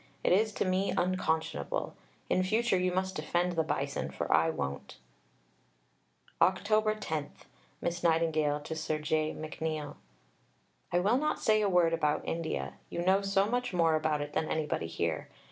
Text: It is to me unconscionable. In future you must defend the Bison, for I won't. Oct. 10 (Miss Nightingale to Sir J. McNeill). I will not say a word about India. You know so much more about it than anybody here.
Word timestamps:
It 0.23 0.31
is 0.33 0.51
to 0.53 0.65
me 0.65 0.89
unconscionable. 0.91 1.93
In 2.27 2.41
future 2.41 2.75
you 2.75 2.91
must 2.91 3.13
defend 3.15 3.51
the 3.51 3.61
Bison, 3.61 4.09
for 4.09 4.33
I 4.33 4.49
won't. 4.49 4.97
Oct. 6.41 6.97
10 7.01 7.31
(Miss 7.81 8.01
Nightingale 8.01 8.61
to 8.61 8.75
Sir 8.75 8.97
J. 8.97 9.31
McNeill). 9.31 9.97
I 10.91 10.97
will 10.99 11.17
not 11.19 11.37
say 11.39 11.61
a 11.61 11.69
word 11.69 11.93
about 11.93 12.27
India. 12.27 12.73
You 12.89 13.03
know 13.05 13.21
so 13.21 13.45
much 13.45 13.73
more 13.73 13.93
about 13.93 14.21
it 14.21 14.33
than 14.33 14.49
anybody 14.49 14.87
here. 14.87 15.29